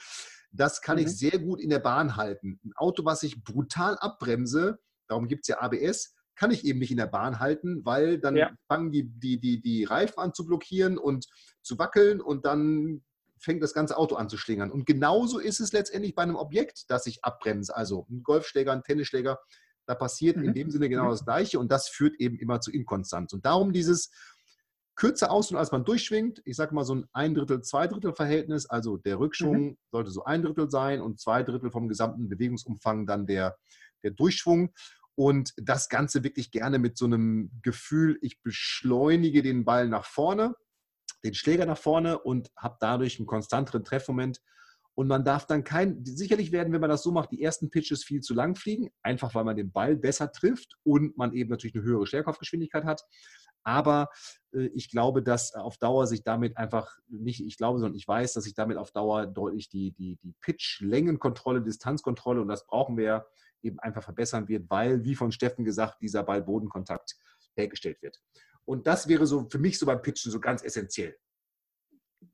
das 0.51 0.81
kann 0.81 0.97
mhm. 0.97 1.05
ich 1.05 1.17
sehr 1.17 1.39
gut 1.39 1.61
in 1.61 1.71
der 1.71 1.81
Bahn 1.81 2.17
halten. 2.17 2.61
Ein 2.65 2.73
Auto, 2.77 3.05
was 3.05 3.23
ich 3.23 3.43
brutal 3.43 3.97
abbremse, 3.99 4.79
darum 5.09 5.29
gibt 5.29 5.43
es 5.45 5.49
ja 5.49 5.61
ABS, 5.61 6.15
kann 6.37 6.51
ich 6.51 6.65
eben 6.65 6.81
nicht 6.81 6.91
in 6.91 6.97
der 6.97 7.07
Bahn 7.07 7.39
halten, 7.39 7.85
weil 7.85 8.19
dann 8.19 8.37
ja. 8.37 8.51
fangen 8.67 8.91
die, 8.91 9.05
die, 9.05 9.39
die, 9.39 9.61
die 9.61 9.85
Reifen 9.85 10.19
an 10.19 10.35
zu 10.35 10.45
blockieren 10.45 10.99
und 10.99 11.27
zu 11.63 11.79
wackeln 11.79 12.21
und 12.21 12.45
dann 12.45 13.05
fängt 13.39 13.63
das 13.63 13.75
ganze 13.75 13.97
Auto 13.97 14.15
an 14.17 14.29
zu 14.29 14.37
schlingern. 14.37 14.71
Und 14.71 14.87
genauso 14.87 15.39
ist 15.39 15.61
es 15.61 15.73
letztendlich 15.73 16.15
bei 16.15 16.23
einem 16.23 16.37
Objekt, 16.37 16.85
das 16.89 17.05
sich 17.05 17.25
abbremst. 17.25 17.75
Also 17.75 18.07
ein 18.11 18.23
Golfschläger, 18.23 18.73
ein 18.73 18.83
Tennisschläger, 18.83 19.39
da 19.87 19.95
passiert 19.95 20.37
mhm. 20.37 20.45
in 20.45 20.55
dem 20.55 20.71
Sinne 20.71 20.89
genau 20.89 21.05
mhm. 21.05 21.11
das 21.11 21.25
Gleiche 21.25 21.59
und 21.59 21.71
das 21.71 21.89
führt 21.89 22.19
eben 22.19 22.39
immer 22.39 22.61
zu 22.61 22.71
Inkonstanz. 22.71 23.33
Und 23.33 23.45
darum 23.45 23.73
dieses 23.73 24.11
kürzer 24.97 25.31
aus, 25.31 25.53
als 25.53 25.73
man 25.73 25.85
durchschwingt. 25.85 26.41
Ich 26.45 26.57
sage 26.57 26.75
mal 26.75 26.85
so 26.85 26.95
ein 26.95 27.07
ein 27.13 27.35
Drittel, 27.35 27.63
zwei 27.63 27.87
Drittel 27.87 28.15
Verhältnis. 28.15 28.67
Also 28.67 28.97
der 28.97 29.19
Rückschwung 29.19 29.63
mhm. 29.63 29.79
sollte 29.91 30.11
so 30.11 30.25
ein 30.25 30.43
Drittel 30.43 30.71
sein 30.71 31.01
und 31.01 31.21
zwei 31.21 31.43
Drittel 31.43 31.71
vom 31.71 31.89
gesamten 31.89 32.29
Bewegungsumfang 32.29 33.07
dann 33.07 33.27
der, 33.27 33.57
der 34.03 34.13
Durchschwung. 34.13 34.73
Und 35.17 35.53
das 35.57 35.89
Ganze 35.89 36.25
wirklich 36.25 36.51
gerne 36.51 36.79
mit 36.79 36.97
so 36.97 37.05
einem 37.05 37.51
Gefühl, 37.63 38.19
ich 38.21 38.43
beschleunige 38.43 39.43
den 39.43 39.65
Ball 39.65 39.89
nach 39.89 40.05
vorne 40.05 40.55
den 41.25 41.35
Schläger 41.35 41.67
nach 41.67 41.79
vorne 41.79 42.19
und 42.19 42.51
habe 42.57 42.77
dadurch 42.81 43.19
einen 43.19 43.27
konstanteren 43.27 43.85
Treffmoment. 43.85 44.41
Und 44.97 45.09
man 45.09 45.25
darf 45.25 45.47
dann 45.47 45.65
kein, 45.65 46.05
sicherlich 46.05 46.53
werden, 46.53 46.73
wenn 46.73 46.81
man 46.81 46.91
das 46.91 47.03
so 47.03 47.11
macht, 47.11 47.33
die 47.33 47.43
ersten 47.43 47.69
Pitches 47.69 48.05
viel 48.05 48.21
zu 48.21 48.33
lang 48.33 48.55
fliegen, 48.55 48.91
einfach 49.03 49.35
weil 49.35 49.43
man 49.43 49.57
den 49.57 49.73
Ball 49.73 49.97
besser 49.97 50.31
trifft 50.31 50.77
und 50.85 51.17
man 51.17 51.33
eben 51.33 51.51
natürlich 51.51 51.75
eine 51.75 51.85
höhere 51.85 52.07
Schlägerkopfgeschwindigkeit 52.07 52.85
hat. 52.85 53.05
Aber 53.65 54.11
äh, 54.53 54.67
ich 54.75 54.91
glaube, 54.91 55.23
dass 55.23 55.55
auf 55.55 55.79
Dauer 55.79 56.07
sich 56.07 56.23
damit 56.23 56.57
einfach 56.57 56.97
nicht, 57.09 57.41
ich 57.41 57.57
glaube, 57.57 57.81
sondern 57.81 57.97
ich 57.97 58.07
weiß, 58.07 58.35
dass 58.35 58.45
sich 58.45 58.55
damit 58.55 58.77
auf 58.77 58.93
Dauer 58.93 59.27
deutlich 59.27 59.69
die, 59.69 59.93
die, 59.93 60.17
die 60.23 60.35
Pitch-Längenkontrolle, 60.43 61.63
Distanzkontrolle 61.63 62.41
und 62.41 62.49
das 62.49 62.67
brauchen 62.67 62.97
wir 62.97 63.27
eben 63.63 63.81
einfach 63.81 64.05
verbessern 64.05 64.47
wird, 64.47 64.69
weil, 64.69 65.05
wie 65.05 65.15
von 65.15 65.33
Steffen 65.33 65.65
gesagt, 65.65 66.03
dieser 66.03 66.23
Ball-Bodenkontakt 66.23 67.17
hergestellt 67.57 68.01
wird. 68.03 68.21
Und 68.67 68.87
das 68.87 69.09
wäre 69.09 69.27
so 69.27 69.49
für 69.49 69.59
mich 69.59 69.79
so 69.79 69.87
beim 69.87 70.03
Pitchen 70.03 70.31
so 70.31 70.41
ganz 70.41 70.63
essentiell. 70.63 71.17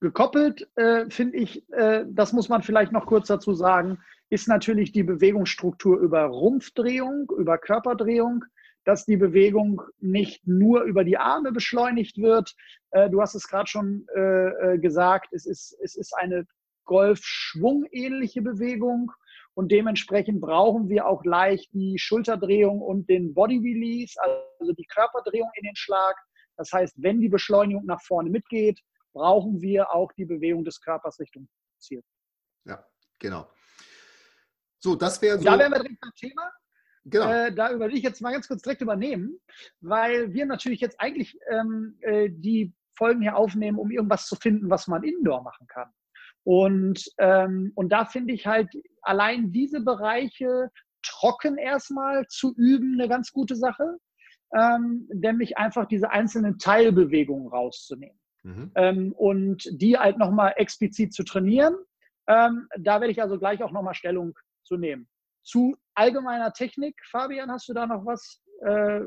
Gekoppelt 0.01 0.69
äh, 0.77 1.09
finde 1.11 1.39
ich, 1.39 1.69
äh, 1.73 2.05
das 2.09 2.33
muss 2.33 2.49
man 2.49 2.63
vielleicht 2.63 2.93
noch 2.93 3.07
kurz 3.07 3.29
dazu 3.29 3.55
sagen, 3.55 3.99
ist 4.31 4.47
natürlich 4.47 4.93
die 4.93 5.03
Bewegungsstruktur 5.03 5.99
über 5.99 6.25
Rumpfdrehung, 6.25 7.31
über 7.37 7.59
Körperdrehung, 7.59 8.45
dass 8.85 9.05
die 9.05 9.17
Bewegung 9.17 9.83
nicht 9.99 10.47
nur 10.47 10.83
über 10.83 11.05
die 11.05 11.19
Arme 11.19 11.53
beschleunigt 11.53 12.19
wird. 12.19 12.55
Äh, 12.91 13.11
du 13.11 13.21
hast 13.21 13.35
es 13.35 13.49
gerade 13.49 13.69
schon 13.69 14.07
äh, 14.15 14.21
äh, 14.75 14.79
gesagt, 14.79 15.33
es 15.33 15.47
ist, 15.47 15.77
es 15.83 15.97
ist 15.97 16.15
eine 16.17 16.47
Golfschwungähnliche 16.85 18.43
Bewegung 18.43 19.13
und 19.55 19.71
dementsprechend 19.71 20.41
brauchen 20.41 20.89
wir 20.89 21.07
auch 21.07 21.25
leicht 21.25 21.73
die 21.73 21.99
Schulterdrehung 21.99 22.81
und 22.81 23.09
den 23.09 23.35
Body 23.35 23.59
Release, 23.59 24.15
also 24.21 24.73
die 24.73 24.87
Körperdrehung 24.87 25.51
in 25.55 25.65
den 25.65 25.77
Schlag. 25.77 26.17
Das 26.57 26.73
heißt, 26.73 26.95
wenn 26.99 27.21
die 27.21 27.29
Beschleunigung 27.29 27.85
nach 27.87 28.03
vorne 28.03 28.31
mitgeht, 28.31 28.81
brauchen 29.13 29.61
wir 29.61 29.91
auch 29.93 30.13
die 30.13 30.25
Bewegung 30.25 30.65
des 30.65 30.81
Körpers 30.81 31.19
Richtung 31.19 31.49
Ziel. 31.79 32.03
Ja, 32.65 32.85
genau. 33.19 33.51
So, 34.79 34.95
das 34.95 35.21
wäre 35.21 35.39
so. 35.39 35.45
Da 35.45 35.59
wären 35.59 35.73
wir 35.73 35.81
direkt 35.81 36.01
beim 36.01 36.13
Thema. 36.17 36.51
Genau. 37.05 37.31
Äh, 37.31 37.55
da 37.55 37.79
würde 37.79 37.95
ich 37.95 38.03
jetzt 38.03 38.21
mal 38.21 38.33
ganz 38.33 38.47
kurz 38.47 38.63
direkt 38.63 38.83
übernehmen, 38.83 39.39
weil 39.81 40.33
wir 40.33 40.47
natürlich 40.47 40.81
jetzt 40.81 41.01
eigentlich 41.01 41.39
ähm, 41.51 41.97
äh, 42.03 42.29
die 42.31 42.75
Folgen 42.97 43.23
hier 43.23 43.37
aufnehmen, 43.37 43.79
um 43.79 43.91
irgendwas 43.91 44.27
zu 44.27 44.37
finden, 44.37 44.69
was 44.69 44.87
man 44.87 45.03
indoor 45.03 45.43
machen 45.43 45.67
kann. 45.67 45.91
Und, 46.45 47.03
ähm, 47.19 47.73
und 47.75 47.91
da 47.91 48.05
finde 48.05 48.35
ich 48.35 48.47
halt 48.47 48.69
allein 49.03 49.51
diese 49.53 49.81
Bereiche 49.81 50.71
trocken 51.03 51.57
erstmal 51.57 52.27
zu 52.29 52.55
üben 52.57 52.99
eine 52.99 53.09
ganz 53.09 53.33
gute 53.33 53.57
Sache, 53.57 53.97
ähm, 54.55 55.09
nämlich 55.13 55.57
einfach 55.57 55.87
diese 55.87 56.11
einzelnen 56.11 56.59
Teilbewegungen 56.59 57.49
rauszunehmen 57.49 58.20
mhm. 58.43 58.71
ähm, 58.75 59.13
und 59.13 59.69
die 59.71 59.99
halt 59.99 60.19
nochmal 60.19 60.55
explizit 60.57 61.13
zu 61.13 61.25
trainieren. 61.25 61.75
Ähm, 62.27 62.69
da 62.79 63.01
werde 63.01 63.13
ich 63.13 63.21
also 63.21 63.39
gleich 63.39 63.63
auch 63.63 63.73
nochmal 63.73 63.95
Stellung 63.95 64.39
zu 64.63 64.77
nehmen. 64.77 65.09
zu 65.43 65.77
allgemeiner 65.95 66.53
Technik, 66.53 66.97
Fabian, 67.11 67.51
hast 67.51 67.69
du 67.69 67.73
da 67.73 67.87
noch 67.87 68.05
was, 68.07 68.41
äh, 68.63 69.01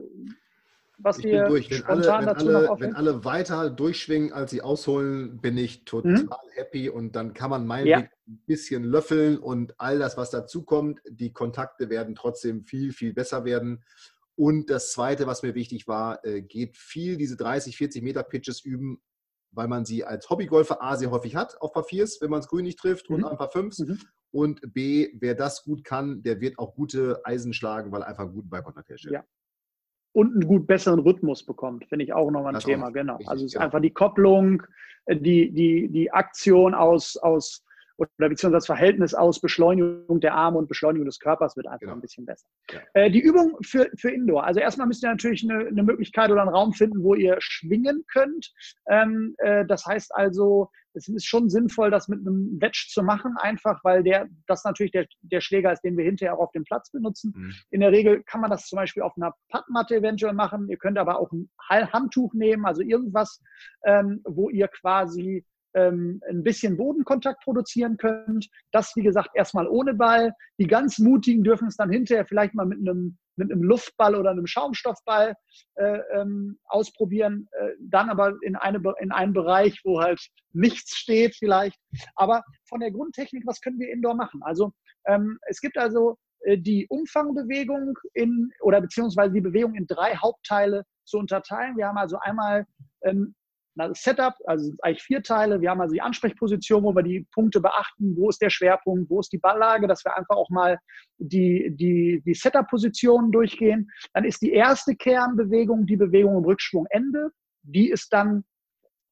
was 0.97 1.17
ich 1.19 1.25
dir 1.25 1.45
durch. 1.45 1.69
Wenn 1.69 1.77
spontan 1.77 2.15
alle, 2.15 2.25
dazu 2.25 2.47
alle, 2.47 2.65
noch 2.67 2.79
Wenn 2.79 2.95
alle 2.95 3.23
weiter 3.23 3.69
durchschwingen, 3.69 4.33
als 4.33 4.51
sie 4.51 4.61
ausholen, 4.61 5.39
bin 5.39 5.57
ich 5.57 5.85
total 5.85 6.23
mhm. 6.23 6.29
happy 6.55 6.89
und 6.89 7.15
dann 7.15 7.33
kann 7.33 7.49
man 7.49 7.65
mein 7.65 7.85
ja. 7.85 7.99
ein 7.99 8.09
bisschen 8.45 8.83
löffeln 8.83 9.37
und 9.37 9.79
all 9.79 9.99
das, 9.99 10.17
was 10.17 10.31
dazukommt, 10.31 10.99
die 11.07 11.31
Kontakte 11.31 11.89
werden 11.89 12.15
trotzdem 12.15 12.63
viel, 12.63 12.91
viel 12.91 13.13
besser 13.13 13.45
werden. 13.45 13.83
Und 14.35 14.69
das 14.69 14.91
Zweite, 14.91 15.27
was 15.27 15.43
mir 15.43 15.53
wichtig 15.53 15.87
war, 15.87 16.25
äh, 16.25 16.41
geht 16.41 16.77
viel 16.77 17.17
diese 17.17 17.37
30, 17.37 17.77
40 17.77 18.01
Meter 18.01 18.23
Pitches 18.23 18.61
üben, 18.65 19.01
weil 19.53 19.67
man 19.67 19.85
sie 19.85 20.03
als 20.03 20.29
Hobbygolfer 20.29 20.81
A 20.81 20.97
sehr 20.97 21.11
häufig 21.11 21.35
hat 21.35 21.59
auf 21.61 21.71
Papiers, 21.71 22.19
wenn 22.21 22.29
man 22.29 22.39
es 22.39 22.47
grün 22.47 22.65
nicht 22.65 22.79
trifft 22.79 23.09
mhm. 23.09 23.17
und 23.17 23.25
ein 23.25 23.37
paar 23.37 23.51
Fünfs. 23.51 23.79
Mhm. 23.79 23.99
Und 24.31 24.73
B, 24.73 25.09
wer 25.19 25.35
das 25.35 25.63
gut 25.63 25.83
kann, 25.83 26.23
der 26.23 26.41
wird 26.41 26.57
auch 26.57 26.73
gute 26.73 27.21
Eisen 27.23 27.53
schlagen, 27.53 27.91
weil 27.91 28.01
er 28.01 28.07
einfach 28.07 28.23
einen 28.23 28.33
guten 28.33 28.49
Ballkontakt 28.49 28.89
herstellt. 28.89 29.13
Ja. 29.13 29.23
Und 30.11 30.33
einen 30.33 30.47
gut 30.47 30.67
besseren 30.67 30.99
Rhythmus 30.99 31.45
bekommt, 31.45 31.85
finde 31.87 32.05
ich 32.05 32.13
auch 32.13 32.29
nochmal 32.29 32.51
ein 32.51 32.55
das 32.55 32.65
Thema, 32.65 32.89
genau. 32.89 33.15
Richtig, 33.17 33.29
also 33.29 33.45
es 33.45 33.49
ist 33.49 33.53
genau. 33.53 33.65
einfach 33.65 33.81
die 33.81 33.93
Kopplung, 33.93 34.63
äh, 35.05 35.15
die, 35.15 35.51
die, 35.51 35.89
die 35.89 36.11
Aktion 36.11 36.73
aus, 36.73 37.17
aus 37.17 37.63
oder 37.97 38.09
beziehungsweise 38.17 38.57
das 38.57 38.65
Verhältnis 38.65 39.13
aus 39.13 39.39
Beschleunigung 39.39 40.19
der 40.19 40.33
Arme 40.33 40.57
und 40.57 40.67
Beschleunigung 40.67 41.05
des 41.05 41.19
Körpers 41.19 41.55
wird 41.55 41.67
einfach 41.67 41.81
genau. 41.81 41.93
ein 41.93 42.01
bisschen 42.01 42.25
besser. 42.25 42.47
Ja. 42.71 42.79
Äh, 42.93 43.11
die 43.11 43.19
Übung 43.19 43.57
für, 43.63 43.89
für 43.97 44.09
Indoor. 44.09 44.43
Also 44.43 44.59
erstmal 44.59 44.87
müsst 44.87 45.03
ihr 45.03 45.09
natürlich 45.09 45.43
eine, 45.43 45.67
eine, 45.67 45.83
Möglichkeit 45.83 46.31
oder 46.31 46.41
einen 46.41 46.49
Raum 46.49 46.73
finden, 46.73 47.03
wo 47.03 47.13
ihr 47.15 47.35
schwingen 47.39 48.03
könnt. 48.11 48.51
Ähm, 48.89 49.35
äh, 49.37 49.65
das 49.65 49.85
heißt 49.85 50.13
also, 50.15 50.69
es 50.93 51.07
ist 51.07 51.25
schon 51.25 51.49
sinnvoll, 51.49 51.91
das 51.91 52.07
mit 52.07 52.19
einem 52.19 52.61
Wedge 52.61 52.87
zu 52.89 53.03
machen, 53.03 53.35
einfach 53.37 53.83
weil 53.83 54.03
der, 54.03 54.27
das 54.47 54.63
natürlich 54.63 54.91
der, 54.91 55.07
der 55.21 55.41
Schläger 55.41 55.71
ist, 55.71 55.81
den 55.81 55.97
wir 55.97 56.05
hinterher 56.05 56.35
auch 56.35 56.43
auf 56.43 56.51
dem 56.51 56.63
Platz 56.63 56.91
benutzen. 56.91 57.33
Mhm. 57.35 57.53
In 57.71 57.81
der 57.81 57.91
Regel 57.91 58.23
kann 58.23 58.41
man 58.41 58.51
das 58.51 58.67
zum 58.67 58.77
Beispiel 58.77 59.03
auf 59.03 59.13
einer 59.17 59.33
Pattmatte 59.49 59.95
eventuell 59.95 60.33
machen. 60.33 60.69
Ihr 60.69 60.77
könnt 60.77 60.97
aber 60.97 61.19
auch 61.19 61.31
ein 61.31 61.49
Handtuch 61.91 62.33
nehmen, 62.33 62.65
also 62.65 62.81
irgendwas, 62.81 63.41
ähm, 63.85 64.21
wo 64.23 64.49
ihr 64.49 64.67
quasi 64.67 65.45
ähm, 65.73 66.21
ein 66.29 66.43
bisschen 66.43 66.77
Bodenkontakt 66.77 67.43
produzieren 67.43 67.97
könnt. 67.97 68.49
Das, 68.71 68.95
wie 68.95 69.03
gesagt, 69.03 69.29
erstmal 69.35 69.67
ohne 69.67 69.93
Ball. 69.93 70.33
Die 70.59 70.67
ganz 70.67 70.99
Mutigen 70.99 71.43
dürfen 71.43 71.67
es 71.67 71.77
dann 71.77 71.89
hinterher 71.89 72.25
vielleicht 72.25 72.53
mal 72.53 72.65
mit 72.65 72.79
einem, 72.79 73.17
mit 73.35 73.51
einem 73.51 73.63
Luftball 73.63 74.15
oder 74.15 74.31
einem 74.31 74.47
Schaumstoffball 74.47 75.35
äh, 75.75 75.99
ähm, 76.13 76.59
ausprobieren. 76.65 77.47
Äh, 77.59 77.71
dann 77.79 78.09
aber 78.09 78.35
in, 78.41 78.55
eine, 78.55 78.81
in 78.99 79.11
einen 79.11 79.33
Bereich, 79.33 79.79
wo 79.83 80.01
halt 80.01 80.21
nichts 80.51 80.97
steht 80.97 81.35
vielleicht. 81.35 81.79
Aber 82.15 82.43
von 82.67 82.79
der 82.79 82.91
Grundtechnik, 82.91 83.43
was 83.45 83.61
können 83.61 83.79
wir 83.79 83.91
indoor 83.91 84.15
machen? 84.15 84.41
Also 84.43 84.71
ähm, 85.05 85.39
es 85.47 85.59
gibt 85.59 85.77
also 85.77 86.17
äh, 86.41 86.57
die 86.57 86.87
Umfangbewegung 86.89 87.97
in 88.13 88.51
oder 88.61 88.81
beziehungsweise 88.81 89.33
die 89.33 89.41
Bewegung 89.41 89.75
in 89.75 89.87
drei 89.87 90.15
Hauptteile 90.15 90.85
zu 91.05 91.17
unterteilen. 91.17 91.77
Wir 91.77 91.87
haben 91.87 91.97
also 91.97 92.17
einmal 92.19 92.65
ähm, 93.03 93.35
Setup, 93.93 94.35
also 94.45 94.71
eigentlich 94.81 95.03
vier 95.03 95.23
Teile. 95.23 95.59
Wir 95.61 95.71
haben 95.71 95.81
also 95.81 95.93
die 95.93 96.01
Ansprechposition, 96.01 96.83
wo 96.83 96.93
wir 96.95 97.03
die 97.03 97.27
Punkte 97.31 97.59
beachten, 97.59 98.15
wo 98.15 98.29
ist 98.29 98.41
der 98.41 98.49
Schwerpunkt, 98.49 99.09
wo 99.09 99.19
ist 99.19 99.31
die 99.31 99.39
Balllage, 99.39 99.87
dass 99.87 100.05
wir 100.05 100.15
einfach 100.15 100.35
auch 100.35 100.49
mal 100.49 100.79
die, 101.17 101.71
die, 101.75 102.21
die 102.25 102.33
Setup-Positionen 102.33 103.31
durchgehen. 103.31 103.89
Dann 104.13 104.25
ist 104.25 104.41
die 104.41 104.51
erste 104.51 104.95
Kernbewegung 104.95 105.85
die 105.85 105.97
Bewegung 105.97 106.37
im 106.37 106.45
Rückschwungende. 106.45 107.31
Die 107.63 107.89
ist 107.89 108.13
dann 108.13 108.43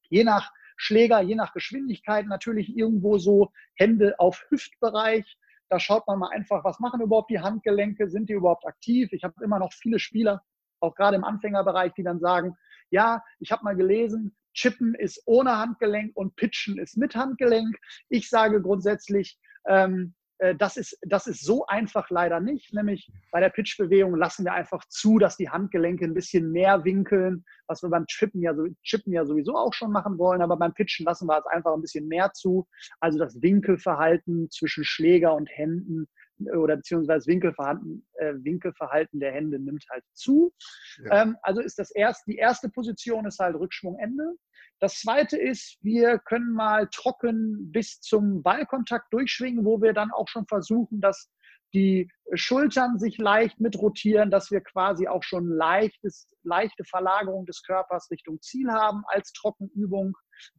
je 0.08 0.24
nach 0.24 0.50
Schläger, 0.76 1.20
je 1.20 1.34
nach 1.34 1.52
Geschwindigkeit 1.52 2.26
natürlich 2.26 2.76
irgendwo 2.76 3.18
so 3.18 3.50
Hände 3.74 4.14
auf 4.18 4.44
Hüftbereich. 4.48 5.38
Da 5.70 5.80
schaut 5.80 6.06
man 6.06 6.18
mal 6.18 6.30
einfach, 6.30 6.64
was 6.64 6.78
machen 6.80 7.00
überhaupt 7.00 7.30
die 7.30 7.40
Handgelenke, 7.40 8.08
sind 8.08 8.28
die 8.28 8.34
überhaupt 8.34 8.66
aktiv? 8.66 9.08
Ich 9.12 9.24
habe 9.24 9.42
immer 9.42 9.58
noch 9.58 9.72
viele 9.72 9.98
Spieler, 9.98 10.42
auch 10.80 10.94
gerade 10.94 11.16
im 11.16 11.24
Anfängerbereich, 11.24 11.94
die 11.94 12.02
dann 12.02 12.20
sagen, 12.20 12.56
ja, 12.90 13.22
ich 13.40 13.50
habe 13.52 13.64
mal 13.64 13.74
gelesen, 13.74 14.36
Chippen 14.54 14.94
ist 14.94 15.22
ohne 15.26 15.58
Handgelenk 15.58 16.12
und 16.14 16.36
Pitchen 16.36 16.78
ist 16.78 16.96
mit 16.96 17.14
Handgelenk. 17.14 17.76
Ich 18.08 18.28
sage 18.28 18.60
grundsätzlich, 18.60 19.38
ähm, 19.66 20.14
äh, 20.42 20.54
das, 20.56 20.76
ist, 20.76 20.98
das 21.02 21.26
ist 21.26 21.44
so 21.44 21.66
einfach 21.66 22.10
leider 22.10 22.40
nicht. 22.40 22.74
Nämlich 22.74 23.10
bei 23.30 23.40
der 23.40 23.50
Pitchbewegung 23.50 24.16
lassen 24.16 24.44
wir 24.44 24.52
einfach 24.52 24.84
zu, 24.88 25.18
dass 25.18 25.36
die 25.36 25.48
Handgelenke 25.48 26.04
ein 26.04 26.14
bisschen 26.14 26.50
mehr 26.50 26.84
winkeln, 26.84 27.44
was 27.66 27.82
wir 27.82 27.90
beim 27.90 28.06
Chippen 28.06 28.42
ja, 28.42 28.54
so, 28.54 28.66
Chippen 28.82 29.12
ja 29.12 29.24
sowieso 29.24 29.56
auch 29.56 29.72
schon 29.72 29.92
machen 29.92 30.18
wollen. 30.18 30.42
Aber 30.42 30.56
beim 30.56 30.74
Pitchen 30.74 31.06
lassen 31.06 31.26
wir 31.26 31.38
es 31.38 31.46
einfach 31.46 31.72
ein 31.72 31.80
bisschen 31.80 32.08
mehr 32.08 32.32
zu. 32.32 32.66
Also 33.00 33.18
das 33.18 33.40
Winkelverhalten 33.40 34.50
zwischen 34.50 34.84
Schläger 34.84 35.34
und 35.34 35.46
Händen 35.46 36.08
oder 36.38 36.76
beziehungsweise 36.76 37.26
Winkelverhalten, 37.26 38.06
äh, 38.14 38.34
Winkelverhalten 38.36 39.20
der 39.20 39.32
Hände 39.32 39.58
nimmt 39.58 39.84
halt 39.90 40.04
zu. 40.12 40.52
Ja. 41.04 41.22
Ähm, 41.22 41.36
also 41.42 41.60
ist 41.60 41.78
das 41.78 41.90
erst, 41.90 42.26
die 42.26 42.36
erste 42.36 42.68
Position 42.68 43.26
ist 43.26 43.38
halt 43.38 43.54
Rückschwungende. 43.54 44.34
Das 44.80 44.98
zweite 44.98 45.38
ist, 45.38 45.78
wir 45.82 46.18
können 46.18 46.52
mal 46.52 46.88
trocken 46.92 47.70
bis 47.70 48.00
zum 48.00 48.42
Ballkontakt 48.42 49.12
durchschwingen, 49.12 49.64
wo 49.64 49.80
wir 49.80 49.92
dann 49.92 50.10
auch 50.10 50.26
schon 50.28 50.46
versuchen, 50.46 51.00
dass 51.00 51.30
die 51.74 52.10
Schultern 52.34 52.98
sich 52.98 53.18
leicht 53.18 53.60
mitrotieren, 53.60 54.30
dass 54.30 54.50
wir 54.50 54.60
quasi 54.60 55.08
auch 55.08 55.22
schon 55.22 55.48
leichtes, 55.48 56.28
leichte 56.42 56.84
Verlagerung 56.84 57.46
des 57.46 57.62
Körpers 57.62 58.10
Richtung 58.10 58.40
Ziel 58.40 58.70
haben 58.70 59.02
als 59.06 59.32
Trockenübung. 59.32 60.16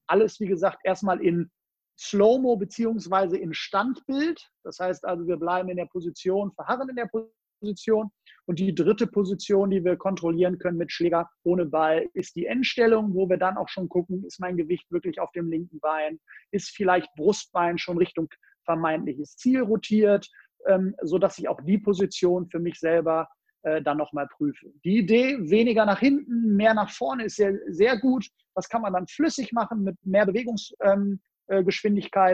Alles, 0.08 0.40
wie 0.40 0.48
gesagt, 0.48 0.80
erstmal 0.84 1.22
in 1.22 1.52
Slow-Mo 2.00 2.58
beziehungsweise 2.58 3.38
in 3.38 3.54
Standbild. 3.54 4.50
Das 4.64 4.80
heißt 4.80 5.06
also, 5.06 5.28
wir 5.28 5.38
bleiben 5.38 5.70
in 5.70 5.78
der 5.78 5.86
Position, 5.86 6.52
verharren 6.54 6.90
in 6.90 6.96
der 6.96 7.10
Position. 7.62 8.12
Und 8.46 8.60
die 8.60 8.76
dritte 8.76 9.08
Position, 9.08 9.70
die 9.70 9.84
wir 9.86 9.96
kontrollieren 9.96 10.58
können 10.58 10.78
mit 10.78 10.92
Schläger 10.92 11.30
ohne 11.44 11.66
Ball, 11.66 12.10
ist 12.14 12.36
die 12.36 12.46
Endstellung, 12.46 13.14
wo 13.14 13.30
wir 13.30 13.38
dann 13.38 13.58
auch 13.58 13.70
schon 13.70 13.88
gucken, 13.88 14.26
ist 14.26 14.40
mein 14.40 14.58
Gewicht 14.58 14.92
wirklich 14.92 15.20
auf 15.20 15.32
dem 15.32 15.50
linken 15.50 15.80
Bein, 15.80 16.20
ist 16.52 16.72
vielleicht 16.72 17.08
Brustbein 17.16 17.78
schon 17.78 17.98
Richtung 17.98 18.28
vermeintliches 18.66 19.36
Ziel 19.38 19.62
rotiert, 19.62 20.30
ähm, 20.68 20.96
sodass 21.02 21.38
ich 21.38 21.48
auch 21.48 21.62
die 21.62 21.78
Position 21.78 22.48
für 22.48 22.60
mich 22.60 22.80
selber 22.80 23.28
äh, 23.64 23.82
dann 23.82 23.98
nochmal 23.98 24.28
prüfe. 24.28 24.72
Die 24.84 24.98
Idee, 24.98 25.38
weniger 25.50 25.86
nach 25.86 26.00
hinten, 26.00 26.56
mehr 26.56 26.74
nach 26.74 26.92
vorne, 26.92 27.26
ist 27.26 27.38
sehr, 27.38 27.58
sehr 27.68 27.98
gut. 27.98 28.28
Das 28.56 28.68
kann 28.70 28.82
man 28.82 28.94
dann 28.94 29.08
flüssig 29.08 29.52
machen 29.52 29.84
mit 29.84 29.96
mehr 30.06 30.26
Bewegungs, 30.26 30.74
ähm, 30.82 31.22
äh, 31.48 31.64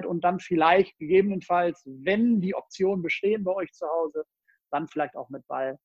und 0.06 0.24
dann 0.24 0.40
vielleicht 0.40 0.98
gegebenenfalls, 0.98 1.84
wenn 1.86 2.42
die 2.42 2.56
Optionen 2.56 3.02
bestehen 3.02 3.44
bei 3.44 3.54
euch 3.54 3.72
zu 3.72 3.88
Hause, 3.88 4.24
dann 4.72 4.88
vielleicht 4.88 5.16
auch 5.16 5.30
mit 5.30 5.46
Ball 5.48 5.78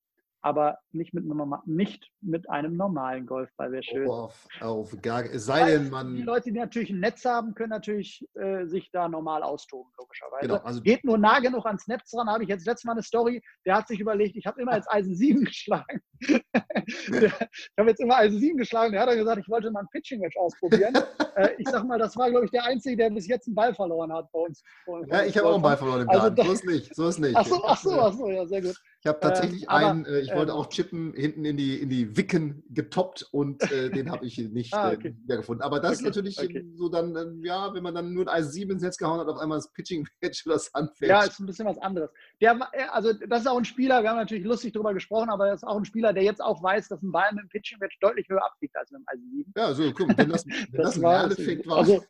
aber 0.45 0.79
nicht 0.93 1.15
mit, 1.15 1.25
einem, 1.25 1.55
nicht 1.65 2.11
mit 2.21 2.51
einem 2.51 2.77
normalen 2.77 3.25
Golfball 3.25 3.73
wäre 3.73 3.83
schön. 3.83 4.07
Oh, 4.07 4.25
auf, 4.25 4.47
auf 4.61 4.95
gar, 5.01 5.25
es 5.25 5.47
sei 5.47 5.65
denn, 5.71 5.89
man. 5.89 6.15
Die 6.15 6.23
Leute, 6.23 6.53
die 6.53 6.59
natürlich 6.59 6.91
ein 6.91 7.01
Netz 7.01 7.25
haben, 7.25 7.55
können 7.55 7.71
natürlich 7.71 8.23
äh, 8.35 8.67
sich 8.67 8.91
da 8.93 9.09
normal 9.09 9.43
austoben, 9.43 9.91
logischerweise. 9.99 10.47
Genau, 10.47 10.59
also 10.59 10.83
Geht 10.83 11.03
nur 11.03 11.17
nah 11.17 11.41
genug 11.41 11.65
ans 11.65 11.87
Netz 11.87 12.11
dran, 12.11 12.29
habe 12.29 12.43
ich 12.43 12.51
jetzt 12.51 12.67
letztes 12.67 12.85
Mal 12.85 12.93
eine 12.93 13.03
Story, 13.03 13.43
der 13.65 13.77
hat 13.77 13.89
sich 13.89 13.99
überlegt, 13.99 14.37
ich 14.37 14.45
habe 14.45 14.61
immer 14.61 14.73
als 14.73 14.87
Eisen 14.91 15.17
7 15.17 15.45
geschlagen. 15.45 16.03
ich 16.21 17.33
habe 17.79 17.89
jetzt 17.89 18.01
immer 18.01 18.17
Eisen 18.17 18.39
7 18.39 18.59
geschlagen, 18.59 18.93
der 18.93 19.01
hat 19.01 19.09
dann 19.09 19.17
gesagt, 19.17 19.41
ich 19.41 19.49
wollte 19.49 19.71
mal 19.71 19.81
ein 19.81 19.89
Pitching-Match 19.93 20.37
ausprobieren. 20.37 20.93
äh, 21.37 21.55
ich 21.57 21.67
sage 21.71 21.87
mal, 21.87 21.99
das 21.99 22.19
war, 22.19 22.29
glaube 22.29 22.45
ich, 22.45 22.51
der 22.51 22.65
Einzige, 22.65 22.99
der 22.99 23.09
bis 23.09 23.27
jetzt 23.27 23.47
einen 23.47 23.55
Ball 23.55 23.75
verloren 23.75 24.13
hat 24.13 24.31
bei 24.31 24.41
uns. 24.41 24.63
Ja, 25.07 25.25
ich 25.25 25.39
habe 25.39 25.49
auch 25.49 25.55
einen 25.55 25.63
Ball 25.63 25.79
verloren 25.79 26.03
im 26.03 26.09
also, 26.11 26.31
So 26.37 26.53
ist 26.53 26.67
nicht, 26.67 26.95
so 26.95 27.09
ist 27.09 27.19
nicht. 27.19 27.35
Ach 27.35 27.47
so, 27.47 27.65
ach 27.65 27.81
so, 27.81 27.99
ach 27.99 28.13
so 28.13 28.29
ja, 28.29 28.45
sehr 28.47 28.61
gut. 28.61 28.77
Ich 29.05 29.09
habe 29.11 29.21
tatsächlich 29.21 29.65
ähm, 29.65 29.69
einen, 29.69 30.05
äh, 30.07 30.21
ich 30.21 30.35
wollte 30.35 30.53
ähm, 30.53 30.57
auch 30.59 30.71
chippen, 30.71 31.13
hinten 31.13 31.45
in 31.45 31.59
die, 31.59 31.77
in 31.77 31.91
die 31.91 32.17
Wicken 32.17 32.65
getoppt 32.71 33.29
und 33.33 33.63
äh, 33.71 33.91
den 33.91 34.11
habe 34.11 34.25
ich 34.25 34.39
nicht 34.39 34.73
ah, 34.73 34.93
äh, 34.93 34.97
okay. 34.97 35.09
äh, 35.09 35.25
wieder 35.25 35.37
gefunden. 35.37 35.63
Aber 35.63 35.79
das 35.79 35.99
okay, 35.99 35.99
ist 35.99 36.05
natürlich 36.07 36.39
okay. 36.39 36.65
so 36.75 36.89
dann, 36.89 37.15
äh, 37.15 37.47
ja, 37.47 37.75
wenn 37.75 37.83
man 37.83 37.95
dann 37.95 38.15
nur 38.15 38.25
ein 38.25 38.29
Eis 38.29 38.55
7 38.55 38.71
ins 38.71 38.81
Netz 38.81 38.97
gehauen 38.97 39.21
hat, 39.21 39.29
auf 39.29 39.37
einmal 39.37 39.59
das 39.59 39.71
Pitching-Match 39.73 40.47
oder 40.47 40.55
das 40.55 40.73
Handfetch. 40.73 41.11
Ja, 41.11 41.23
ist 41.23 41.39
ein 41.39 41.45
bisschen 41.45 41.67
was 41.67 41.77
anderes. 41.83 42.09
Der, 42.41 42.59
also 42.95 43.13
das 43.13 43.43
ist 43.43 43.47
auch 43.47 43.59
ein 43.59 43.67
Spieler, 43.67 44.03
wir 44.03 44.09
haben 44.09 44.17
natürlich 44.17 44.45
lustig 44.45 44.73
darüber 44.73 44.95
gesprochen, 44.95 45.29
aber 45.29 45.49
das 45.49 45.57
ist 45.57 45.69
auch 45.69 45.77
ein 45.77 45.85
Spieler, 45.85 46.15
der 46.15 46.23
jetzt 46.23 46.41
auch 46.43 46.63
weiß, 46.63 46.89
dass 46.89 47.03
ein 47.03 47.13
Ball 47.13 47.31
mit 47.33 47.43
dem 47.43 47.49
Pitching-Match 47.51 47.99
deutlich 48.01 48.27
höher 48.31 48.43
abfliegt 48.43 48.75
als 48.75 48.91
mit 48.91 49.03
dem 49.03 49.05
Eis 49.09 49.19
7. 49.21 49.53
Ja, 49.55 49.75
so, 49.75 49.93
guck, 49.93 50.17
wenn 50.17 50.31
das, 50.31 50.47
wenn 50.47 50.83
das, 50.83 50.95
das 50.95 50.97
ein 50.97 51.03
Lerneffekt 51.03 51.67
war. 51.67 51.77
Also, 51.77 52.03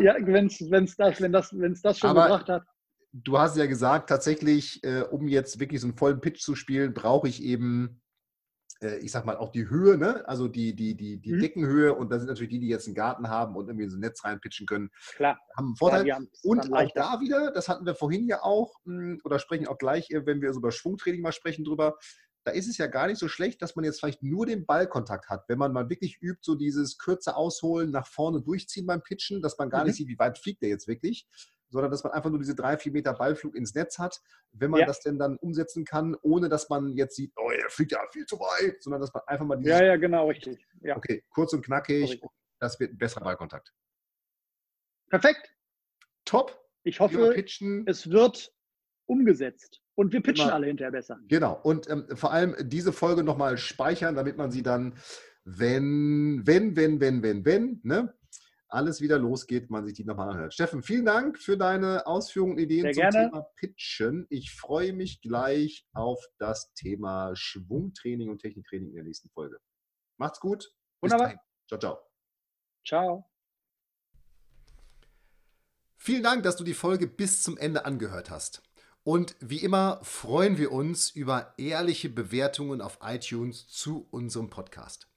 ja, 0.00 0.14
wenn's, 0.20 0.58
wenn's 0.70 0.96
das, 0.96 1.20
wenn, 1.20 1.32
das, 1.32 1.54
das 1.82 1.98
schon 1.98 2.08
aber, 2.08 2.22
gebracht 2.22 2.48
hat 2.48 2.62
du 3.12 3.38
hast 3.38 3.56
ja 3.56 3.66
gesagt, 3.66 4.08
tatsächlich, 4.08 4.82
äh, 4.84 5.02
um 5.02 5.28
jetzt 5.28 5.60
wirklich 5.60 5.80
so 5.80 5.88
einen 5.88 5.96
vollen 5.96 6.20
Pitch 6.20 6.42
zu 6.42 6.54
spielen, 6.54 6.94
brauche 6.94 7.28
ich 7.28 7.42
eben, 7.42 8.00
äh, 8.80 8.98
ich 8.98 9.10
sag 9.10 9.26
mal, 9.26 9.36
auch 9.36 9.50
die 9.50 9.68
Höhe, 9.68 9.98
ne? 9.98 10.26
also 10.28 10.48
die, 10.48 10.74
die, 10.74 10.96
die, 10.96 11.20
die 11.20 11.32
mhm. 11.32 11.40
Deckenhöhe. 11.40 11.94
Und 11.94 12.10
da 12.10 12.18
sind 12.18 12.28
natürlich 12.28 12.50
die, 12.50 12.60
die 12.60 12.68
jetzt 12.68 12.86
einen 12.86 12.94
Garten 12.94 13.28
haben 13.28 13.56
und 13.56 13.68
irgendwie 13.68 13.88
so 13.88 13.96
ein 13.96 14.00
Netz 14.00 14.24
reinpitchen 14.24 14.66
können, 14.66 14.90
Klar. 15.16 15.38
haben 15.56 15.66
einen 15.66 15.76
Vorteil. 15.76 16.06
Ja, 16.06 16.18
und 16.42 16.72
auch 16.72 16.90
da 16.94 17.20
wieder, 17.20 17.50
das 17.50 17.68
hatten 17.68 17.84
wir 17.84 17.94
vorhin 17.94 18.26
ja 18.26 18.42
auch, 18.42 18.72
hm, 18.84 19.20
oder 19.24 19.38
sprechen 19.38 19.66
auch 19.66 19.78
gleich, 19.78 20.10
äh, 20.10 20.24
wenn 20.24 20.40
wir 20.40 20.52
so 20.52 20.60
über 20.60 20.72
Schwungtraining 20.72 21.20
mal 21.20 21.32
sprechen 21.32 21.64
drüber, 21.64 21.96
da 22.44 22.52
ist 22.52 22.68
es 22.68 22.78
ja 22.78 22.86
gar 22.86 23.06
nicht 23.06 23.18
so 23.18 23.28
schlecht, 23.28 23.60
dass 23.60 23.76
man 23.76 23.84
jetzt 23.84 24.00
vielleicht 24.00 24.22
nur 24.22 24.46
den 24.46 24.64
Ballkontakt 24.64 25.28
hat. 25.28 25.44
Wenn 25.48 25.58
man 25.58 25.74
mal 25.74 25.90
wirklich 25.90 26.22
übt, 26.22 26.40
so 26.40 26.54
dieses 26.54 26.96
kürzer 26.96 27.36
ausholen, 27.36 27.90
nach 27.90 28.06
vorne 28.06 28.40
durchziehen 28.40 28.86
beim 28.86 29.02
Pitchen, 29.02 29.42
dass 29.42 29.58
man 29.58 29.68
gar 29.68 29.80
mhm. 29.80 29.88
nicht 29.88 29.96
sieht, 29.96 30.08
wie 30.08 30.18
weit 30.18 30.38
fliegt 30.38 30.62
der 30.62 30.70
jetzt 30.70 30.88
wirklich 30.88 31.26
sondern 31.70 31.90
dass 31.90 32.04
man 32.04 32.12
einfach 32.12 32.30
nur 32.30 32.38
diese 32.38 32.54
drei, 32.54 32.76
vier 32.76 32.92
Meter 32.92 33.14
Ballflug 33.14 33.54
ins 33.54 33.74
Netz 33.74 33.98
hat, 33.98 34.20
wenn 34.52 34.70
man 34.70 34.80
ja. 34.80 34.86
das 34.86 35.00
denn 35.00 35.18
dann 35.18 35.36
umsetzen 35.36 35.84
kann, 35.84 36.16
ohne 36.22 36.48
dass 36.48 36.68
man 36.68 36.96
jetzt 36.96 37.16
sieht, 37.16 37.32
oh, 37.36 37.50
er 37.50 37.70
fliegt 37.70 37.92
ja 37.92 38.00
viel 38.12 38.26
zu 38.26 38.38
weit, 38.38 38.82
sondern 38.82 39.00
dass 39.00 39.12
man 39.14 39.22
einfach 39.26 39.46
mal 39.46 39.56
dieses. 39.56 39.78
Ja, 39.78 39.84
ja, 39.84 39.96
genau, 39.96 40.28
richtig. 40.28 40.66
Ja. 40.82 40.96
Okay, 40.96 41.24
kurz 41.30 41.52
und 41.52 41.64
knackig, 41.64 42.20
das 42.58 42.78
wird 42.78 42.92
ein 42.92 42.98
besserer 42.98 43.24
Ballkontakt. 43.24 43.72
Perfekt. 45.08 45.54
Top. 46.24 46.56
Ich 46.82 47.00
hoffe, 47.00 47.34
es 47.86 48.10
wird 48.10 48.52
umgesetzt. 49.06 49.82
Und 49.96 50.12
wir 50.12 50.22
pitchen 50.22 50.46
Immer. 50.46 50.54
alle 50.54 50.66
hinterher 50.68 50.92
besser. 50.92 51.18
Genau. 51.28 51.60
Und 51.62 51.90
ähm, 51.90 52.06
vor 52.14 52.32
allem 52.32 52.56
diese 52.60 52.92
Folge 52.92 53.22
nochmal 53.22 53.58
speichern, 53.58 54.14
damit 54.14 54.38
man 54.38 54.50
sie 54.50 54.62
dann, 54.62 54.94
wenn, 55.44 56.40
wenn, 56.44 56.74
wenn, 56.76 57.00
wenn, 57.00 57.22
wenn, 57.22 57.44
wenn, 57.44 57.80
ne? 57.82 58.14
Alles 58.70 59.00
wieder 59.00 59.18
losgeht, 59.18 59.70
man 59.70 59.84
sich 59.84 59.94
die 59.94 60.04
nochmal 60.04 60.30
anhört. 60.30 60.54
Steffen, 60.54 60.82
vielen 60.82 61.04
Dank 61.04 61.38
für 61.38 61.56
deine 61.56 62.06
Ausführungen 62.06 62.52
und 62.52 62.60
Ideen 62.60 62.82
Sehr 62.82 62.92
zum 62.92 63.00
gerne. 63.02 63.30
Thema 63.30 63.46
Pitchen. 63.56 64.26
Ich 64.30 64.52
freue 64.52 64.92
mich 64.92 65.20
gleich 65.20 65.86
auf 65.92 66.24
das 66.38 66.72
Thema 66.74 67.34
Schwungtraining 67.34 68.30
und 68.30 68.40
Techniktraining 68.40 68.90
in 68.90 68.94
der 68.94 69.04
nächsten 69.04 69.28
Folge. 69.30 69.58
Macht's 70.18 70.40
gut. 70.40 70.72
Wunderbar. 71.00 71.34
Ciao, 71.68 71.80
ciao. 71.80 71.98
Ciao. 72.86 73.30
Vielen 75.96 76.22
Dank, 76.22 76.44
dass 76.44 76.56
du 76.56 76.64
die 76.64 76.74
Folge 76.74 77.06
bis 77.06 77.42
zum 77.42 77.58
Ende 77.58 77.84
angehört 77.84 78.30
hast. 78.30 78.62
Und 79.02 79.36
wie 79.40 79.62
immer 79.62 80.00
freuen 80.02 80.58
wir 80.58 80.72
uns 80.72 81.10
über 81.10 81.54
ehrliche 81.56 82.08
Bewertungen 82.08 82.80
auf 82.80 82.98
iTunes 83.02 83.66
zu 83.68 84.06
unserem 84.10 84.50
Podcast. 84.50 85.09